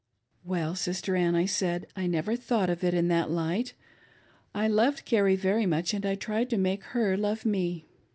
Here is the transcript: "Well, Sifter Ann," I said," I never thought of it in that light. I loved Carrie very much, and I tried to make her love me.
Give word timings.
"Well, 0.53 0.73
Sifter 0.73 1.15
Ann," 1.15 1.35
I 1.35 1.45
said," 1.45 1.85
I 1.95 2.07
never 2.07 2.35
thought 2.35 2.71
of 2.71 2.83
it 2.83 2.95
in 2.95 3.07
that 3.09 3.29
light. 3.29 3.75
I 4.51 4.67
loved 4.67 5.05
Carrie 5.05 5.35
very 5.35 5.67
much, 5.67 5.93
and 5.93 6.07
I 6.07 6.15
tried 6.15 6.49
to 6.49 6.57
make 6.57 6.81
her 6.85 7.15
love 7.15 7.45
me. 7.45 7.85